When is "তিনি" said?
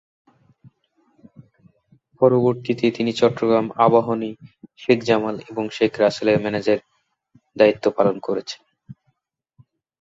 2.91-3.11